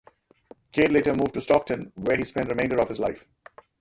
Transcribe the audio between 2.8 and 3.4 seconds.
of his life.